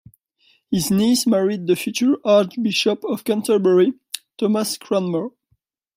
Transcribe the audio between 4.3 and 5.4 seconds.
Thomas Cranmer.